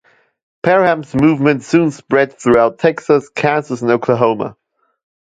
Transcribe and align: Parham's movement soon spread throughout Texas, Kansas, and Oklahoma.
Parham's 0.63 1.13
movement 1.13 1.61
soon 1.61 1.91
spread 1.91 2.33
throughout 2.33 2.79
Texas, 2.79 3.29
Kansas, 3.29 3.83
and 3.83 3.91
Oklahoma. 3.91 4.57